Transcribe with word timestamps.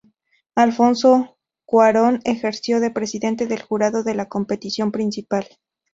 Alfonso 0.55 1.37
Cuarón 1.63 2.21
ejerció 2.23 2.79
de 2.79 2.89
presidente 2.89 3.45
del 3.45 3.61
Jurado 3.61 4.01
en 4.03 4.17
la 4.17 4.27
competición 4.29 4.91
principal. 4.91 5.45